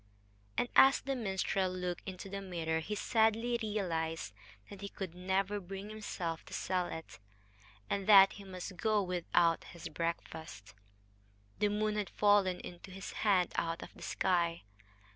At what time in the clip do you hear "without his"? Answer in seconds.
9.03-9.89